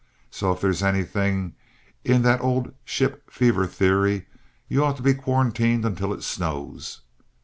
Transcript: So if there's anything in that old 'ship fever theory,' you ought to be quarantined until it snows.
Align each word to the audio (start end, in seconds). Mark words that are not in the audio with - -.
So 0.31 0.51
if 0.51 0.61
there's 0.61 0.81
anything 0.81 1.53
in 2.03 2.23
that 2.23 2.41
old 2.41 2.73
'ship 2.83 3.29
fever 3.29 3.67
theory,' 3.67 4.25
you 4.67 4.83
ought 4.83 4.97
to 4.97 5.03
be 5.03 5.13
quarantined 5.13 5.85
until 5.85 6.11
it 6.11 6.23
snows. 6.23 7.01